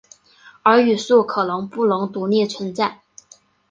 [0.63, 3.03] 而语素可能不能独立存在。